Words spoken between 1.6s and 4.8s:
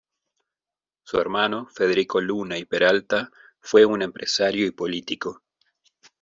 Federico Luna y Peralta, fue un empresario y